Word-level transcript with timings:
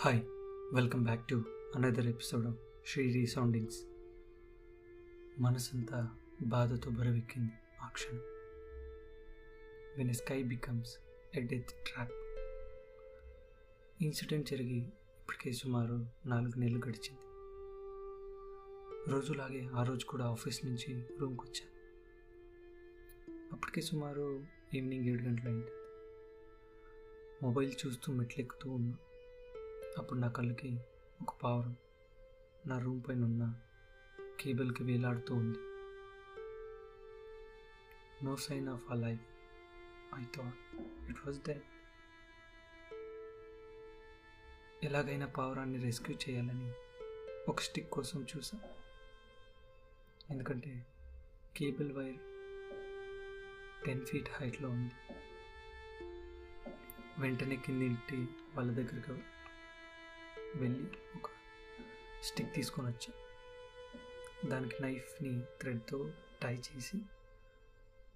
Hi 0.00 0.22
welcome 0.74 1.04
back 1.04 1.28
to 1.28 1.44
another 1.76 2.06
episode 2.06 2.46
of 2.46 2.56
Sri 2.86 3.12
resoundings 3.12 3.78
మనసంతా 5.40 6.16
బాధతో 6.42 6.90
బరువెక్కింది 6.90 7.52
ఆ 7.82 7.88
క్షణం. 7.88 8.20
When 9.96 10.14
sky 10.14 10.42
becomes 10.42 10.96
a 11.36 11.40
death 11.40 11.68
trap 11.68 12.12
incident 14.02 14.48
జరిగి 14.48 14.78
ఇప్పటికే 14.78 15.52
సుమారు 15.52 16.06
నాలుగు 16.26 16.58
నెలలు 16.58 16.78
గడిచింది. 16.78 17.20
రోజులాగే 19.10 19.68
ఆ 19.74 19.82
రోజు 19.82 20.04
కూడా 20.04 20.24
ఆఫీస్ 20.24 20.64
నుంచి 20.64 21.06
రూమ్కి 21.20 21.42
వచ్చాను. 21.42 21.74
అప్పటికే 23.52 23.80
సుమారు 23.80 24.46
ఈవినింగ్ 24.74 25.04
ఏడు 25.04 25.22
గంటలైంది. 25.22 25.70
మొబైల్ 27.42 27.72
చూస్తూ 27.86 28.12
మెట్లెక్కుతూ 28.12 28.70
ఉన్నాను 28.70 29.09
అప్పుడు 29.98 30.18
నా 30.18 30.28
కళ్ళకి 30.28 30.80
ఒక 31.22 31.34
పావురం. 31.42 31.76
నా 32.66 32.78
రూమ్ 32.78 33.02
పైన 33.08 33.24
ఉన్న 33.24 33.54
కేబుల్కి 34.40 34.82
వేలాడుతూ 34.82 35.34
ఉంది. 35.34 35.58
No 38.24 38.36
sign 38.36 38.68
of 38.68 38.82
a 38.90 38.94
life 38.94 39.20
I 40.14 40.24
thought 40.36 40.80
it 41.10 41.26
was 41.26 41.38
dead 41.38 41.62
ఎలాగైనా 44.84 45.26
పావురాన్ని 45.26 45.78
రెస్క్యూ 45.78 46.16
చేయాలని 46.16 46.72
ఒక 47.48 47.60
స్టిక్ 47.60 47.90
కోసం 47.90 48.26
చూసా. 48.36 48.58
ఎందుకంటే 50.30 50.86
కేబుల్ 51.56 51.92
వైర్ 51.92 52.18
టెన్ 53.86 54.06
ఫీట్ 54.06 54.28
హైట్లో 54.32 54.68
ఉంది. 54.68 54.92
వెంటనే 57.18 57.56
కిందింటి 57.56 58.28
వాళ్ళ 58.54 58.72
దగ్గరికి 58.72 59.39
వెళ్ళి 60.54 60.90
ఒక 61.16 61.30
స్టిక్ 62.22 62.54
తీసుకొని 62.54 62.88
వచ్చా. 62.88 63.12
దానికి 64.48 64.82
నైఫ్ని 64.82 65.40
థ్రెడ్తో 65.40 66.10
టై 66.42 66.54
చేసి 66.54 67.00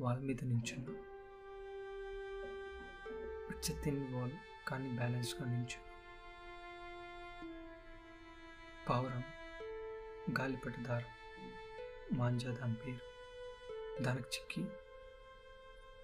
వాల్ 0.00 0.20
మీద 0.20 0.36
నించున్నా. 0.42 0.92
ఇట్స్ 3.50 3.72
థిన్ 3.84 4.14
వాల్ 4.14 4.32
కానీ 4.68 4.90
బ్యాలెన్స్గా 4.90 5.46
నించు 5.50 5.88
పావురం 8.88 9.24
గాలిపట 10.40 10.78
దారం 10.78 11.40
మాంజా 12.18 12.50
దాని 12.50 12.74
పేరు. 12.74 13.18
దానికి 14.02 14.28
చిక్కి 14.36 14.66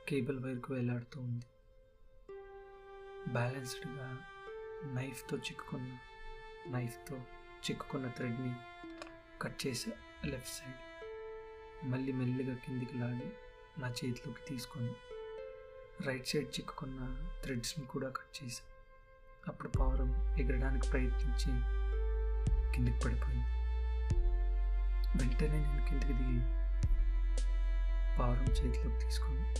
కేబుల్ 0.08 0.44
వైర్కు 0.44 0.74
వేలాడుతూ 0.74 1.20
ఉంది. 1.20 1.46
బ్యాలెన్స్డ్గా 3.32 4.24
నైఫ్తో 4.84 5.36
చిక్కుకున్న. 5.36 5.98
నైఫ్తో 6.68 7.16
చిక్కుకున్న 7.64 8.08
థ్రెడ్ని 8.08 8.54
కట్ 9.42 9.66
చేసా 9.66 9.90
లెఫ్ట్ 10.24 10.48
సైడ్ 10.48 10.78
మళ్ళీ 11.88 12.12
మెల్లిగా 12.12 12.54
కిందికి 12.54 12.98
లాగి 12.98 13.30
నా 13.80 13.88
చేతిలోకి 13.88 14.48
తీసుకొని 14.48 14.90
రైట్ 16.06 16.26
సైడ్ 16.26 16.48
చిక్కుకున్న 16.48 17.28
థ్రెడ్స్ని 17.42 17.84
కూడా 17.84 18.08
కట్ 18.08 18.44
చేసా 18.44 18.62
అప్పుడు 19.48 19.68
పావురం 19.68 20.36
ఎగరడానికి 20.38 20.88
ప్రయత్నించి 20.88 21.50
కిందికి 22.74 23.04
పడిపోయింది. 23.04 23.46
వెంటనే 25.18 25.48
నేను 25.48 25.88
కిందికి 25.88 26.12
దిగి 26.12 26.40
పావురం 28.18 28.44
చేతిలోకి 28.44 29.04
తీసుకొని 29.04 29.54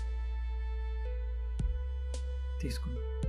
తీసుకున్నాను. 2.61 3.23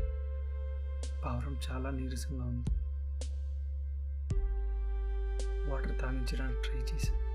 పావురం 1.22 1.60
చాలా 1.72 1.90
నీరసంగా 1.90 2.44
ఉంది. 2.44 2.85
వాటర్ 5.72 6.02
తాగించడానికి 6.02 6.62
ట్రై 6.62 6.80
చేశాను 6.80 7.26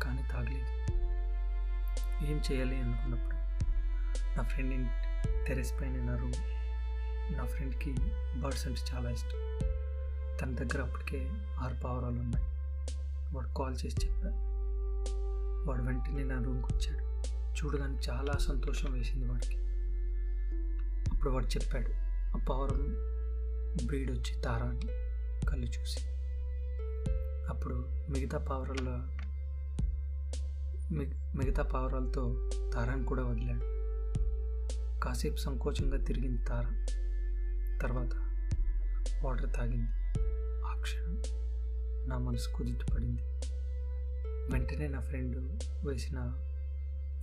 కానీ 0.00 0.22
తాగలేదు. 0.32 0.76
ఏం 2.24 2.40
చేయాలి 2.52 2.76
అనుకున్నప్పుడు 2.76 3.36
నా 4.36 4.42
ఫ్రెండ్ 4.42 4.88
టెరెస్ 5.48 5.72
పైన 5.72 6.02
నా 6.02 6.16
రూమ్ 6.16 6.32
నా 7.38 7.44
ఫ్రెండ్కి 7.44 7.94
బర్డ్స్ 8.40 8.66
అంటే 8.66 8.80
చాలా 8.94 9.10
ఇష్టం. 9.10 9.58
తన 10.40 10.64
దగ్గర 10.64 10.82
అప్పటికే 10.82 11.30
ఆరు 11.60 11.74
పావురాలు 11.74 12.20
ఉన్నాయి. 12.20 12.44
వాడు 13.34 13.54
కాల్ 13.54 13.74
చేసి 13.86 14.06
చెప్పాడు 14.06 14.34
వాడు 15.68 15.82
వెంటనే 15.82 16.24
నా 16.24 16.42
రూమ్కి 16.42 16.74
వచ్చాడు. 16.74 17.06
చూడగానే 17.30 17.98
చాలా 18.10 18.32
సంతోషం 18.38 18.92
వేసింది 18.92 19.26
వాడికి. 19.26 19.56
అప్పుడు 21.14 21.30
వాడు 21.30 21.46
చెప్పాడు 21.46 21.90
ఆ 22.36 22.46
పావురం 22.50 22.96
బ్రీడ్ 23.86 24.10
వచ్చి 24.10 24.42
తారాన్ని 24.42 24.86
కళ్ళు 25.46 25.66
చూసి. 25.66 26.00
అప్పుడు 27.48 27.88
మిగతా 28.10 28.38
పావురాల 28.38 29.12
మిగతా 31.38 31.62
పావురాలతో 31.62 32.50
తారాన్ని 32.74 33.06
కూడా 33.06 33.22
వదిలాడు. 33.22 33.76
కాసేపు 35.00 35.36
సంకోచంగా 35.36 36.04
తిరిగింది 36.04 36.44
తార. 36.44 36.64
తర్వాత 37.82 38.14
వాటర్ 39.24 39.52
తాగింది. 39.56 39.88
ఆ 40.66 40.80
క్షణం 40.80 41.22
నా 42.08 42.18
మనసు 42.18 42.48
కుదుటపడింది 42.56 43.16
పడింది 43.16 43.22
వెంటనే 44.52 44.88
నా 44.88 45.00
ఫ్రెండ్ 45.00 45.36
వేసిన 45.86 46.32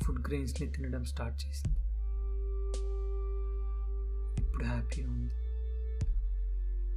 ఫుడ్ 0.04 0.28
గ్రెయిన్స్ని 0.28 0.72
తినడం 0.72 1.04
స్టార్ట్ 1.04 1.46
చేసింది. 1.46 1.80
ఇప్పుడు 4.48 4.64
హ్యాపీగా 4.64 5.12
ఉంది. 5.12 5.34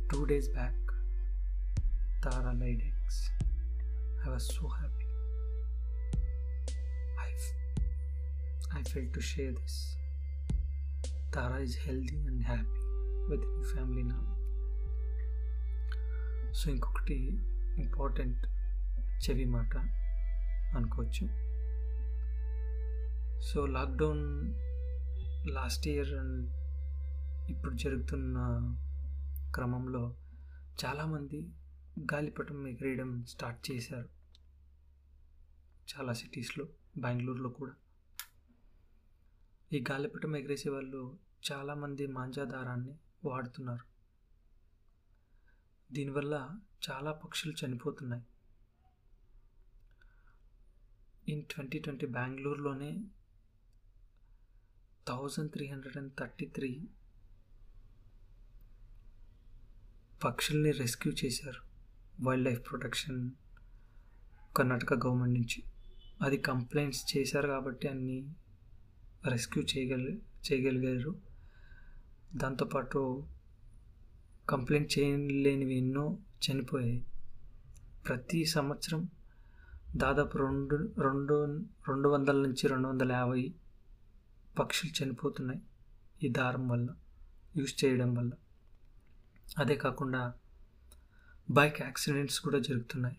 Two 0.08 0.24
days 0.24 0.50
back 0.50 0.90
Tara 2.24 2.95
laid 3.06 3.12
eggs 3.12 3.30
I 4.26 4.30
was 4.30 4.42
so 4.42 4.66
happy 4.66 5.04
I 7.18 8.78
I 8.78 8.82
to 8.82 9.12
to 9.14 9.20
share 9.20 9.52
this 9.52 9.96
is 11.62 11.74
healthy 11.76 12.16
and 12.16 12.28
and 12.28 12.44
happy 12.44 12.80
with 13.30 13.40
new 13.40 13.62
family 13.62 14.02
now. 14.02 14.22
So 16.52 16.70
ఇంకొకటి 16.70 17.26
ఇంపార్టెంట్ 17.78 18.46
చెవి 19.28 19.44
మాట 19.44 19.76
అనుకోవచ్చు. 20.76 21.26
So 23.40 23.66
lockdown 23.66 24.54
last 25.46 25.86
year 25.88 26.14
and 26.14 26.46
ఇప్పుడు 27.50 27.74
జరుగుతున్న 27.74 28.38
క్రమంలో 29.54 30.14
చాలామంది 30.84 31.48
గాలిపటం 32.00 32.68
ఎగరేయడం 32.68 33.24
start 33.24 33.70
చేశారు. 33.70 34.08
చాలా 35.94 36.12
సిటీస్లో 36.12 36.68
బెంగళూరులో 36.98 37.48
కూడా. 37.50 37.74
ఈ 39.72 39.84
గాలిపటం 39.90 40.36
ఎగరేసే 40.36 40.70
వాళ్ళు 40.70 41.18
చాలామంది 41.52 42.06
మాంజాదారాన్ని 42.06 42.98
వాడుతున్నారు. 43.24 43.84
దీనివల్ల 45.94 46.60
చాలా 46.90 47.12
పక్షులు 47.12 47.66
చనిపోతున్నాయి. 47.66 48.26
In 51.28 51.44
twenty 51.50 51.78
twenty 51.78 52.06
బెంగళూరులోనే 52.06 53.04
thousand 55.08 55.52
three 55.52 55.68
hundred 55.68 55.96
and 55.96 56.12
thirty 56.20 56.46
three 56.46 56.88
పక్షుల్ని 60.24 60.70
రెస్క్యూ 60.70 61.12
చేశారు. 61.12 61.65
Wild 62.22 62.44
life 62.44 62.70
protection 62.70 63.30
Karnataka 64.56 64.92
government 64.92 65.34
నుంచి. 65.34 65.62
అది 66.22 66.36
కంప్లైంట్స్ 66.36 67.16
చేశారు 67.16 67.48
కాబట్టి 67.48 67.88
అన్ని 67.88 68.34
రెస్క్యూ 69.26 69.64
చేయగలి 69.64 70.22
చేయగలిగారు. 70.52 71.14
దాంతోపాటు 72.34 73.26
కంప్లైంట్ 74.50 74.98
చేయలేనివి 74.98 75.76
ఎన్నో 75.76 76.18
చనిపోయాయి. 76.50 77.04
ప్రతి 78.08 78.44
సంవత్సరం 78.44 79.08
దాదాపు 79.96 80.38
రెండు 80.38 80.94
రెండు 80.98 81.56
రెండు 81.88 82.08
వందల 82.08 82.36
నుంచి 82.36 82.68
రెండు 82.68 82.88
వందల 82.88 83.12
యాభై 83.12 83.54
పక్షులు 84.58 85.04
చనిపోతున్నాయి 85.04 85.60
ఈ 86.22 86.28
దారం 86.28 86.68
వల్ల 86.68 86.86
యూజ్ 87.56 87.84
చేయడం 87.84 88.14
వల్ల. 88.14 88.30
అదే 89.58 89.76
కాకుండా 89.76 90.34
బైక్ 91.50 91.82
యాక్సిడెంట్స్ 91.82 92.40
కూడా 92.40 92.58
జరుగుతున్నాయి. 92.58 93.18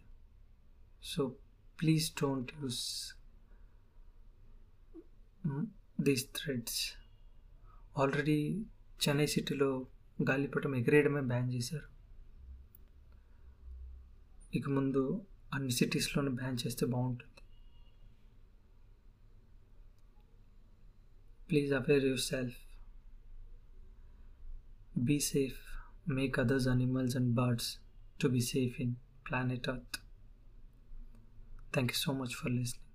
So 1.04 1.36
please 1.82 2.12
don't 2.12 2.52
use 2.62 3.14
these 6.02 6.26
threads 6.36 6.80
already 7.98 8.66
Chennai 9.08 9.26
సిటీలో 9.26 9.86
గాలిపటం 10.30 10.76
ఎగిరేయడమే 10.76 11.22
బ్యాన్ 11.22 11.54
చేశారు. 11.54 11.90
ఇక 14.54 14.70
ముందు 14.70 15.26
అన్ని 15.54 15.72
సిటీస్లోనే 15.72 16.30
బ్యాన్ 16.30 16.58
చేస్తే 16.68 16.86
బాగుంటుంది. 16.86 17.34
Please 21.50 21.74
aware 21.74 22.06
yourself 22.22 22.58
be 24.98 25.20
safe 25.20 25.60
make 26.10 26.40
others 26.40 26.68
animals 26.68 27.16
and 27.16 27.36
birds 27.36 27.78
to 28.20 28.30
be 28.30 28.42
safe 28.42 28.80
in 28.80 28.98
planet 29.26 29.66
Earth. 29.68 30.02
Thank 31.72 31.92
you 31.92 31.96
so 31.96 32.14
much 32.14 32.34
for 32.36 32.50
listening. 32.50 32.87